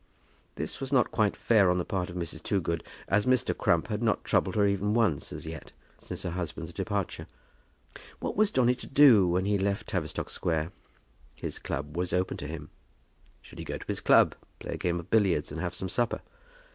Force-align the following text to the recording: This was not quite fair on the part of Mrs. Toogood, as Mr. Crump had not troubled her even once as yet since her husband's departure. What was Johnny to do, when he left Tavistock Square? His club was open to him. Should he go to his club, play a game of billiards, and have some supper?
This 0.55 0.79
was 0.81 0.91
not 0.91 1.11
quite 1.11 1.35
fair 1.35 1.69
on 1.69 1.77
the 1.77 1.85
part 1.85 2.09
of 2.09 2.15
Mrs. 2.15 2.41
Toogood, 2.41 2.83
as 3.07 3.27
Mr. 3.27 3.55
Crump 3.55 3.85
had 3.89 4.01
not 4.01 4.23
troubled 4.23 4.55
her 4.55 4.65
even 4.65 4.95
once 4.95 5.31
as 5.31 5.45
yet 5.45 5.73
since 5.99 6.23
her 6.23 6.31
husband's 6.31 6.73
departure. 6.73 7.27
What 8.19 8.35
was 8.35 8.49
Johnny 8.49 8.73
to 8.73 8.87
do, 8.87 9.27
when 9.27 9.45
he 9.45 9.59
left 9.59 9.89
Tavistock 9.89 10.31
Square? 10.31 10.71
His 11.35 11.59
club 11.59 11.95
was 11.95 12.13
open 12.13 12.37
to 12.37 12.47
him. 12.47 12.71
Should 13.43 13.59
he 13.59 13.63
go 13.63 13.77
to 13.77 13.87
his 13.87 13.99
club, 14.01 14.33
play 14.57 14.73
a 14.73 14.77
game 14.77 14.99
of 14.99 15.11
billiards, 15.11 15.51
and 15.51 15.61
have 15.61 15.75
some 15.75 15.87
supper? 15.87 16.21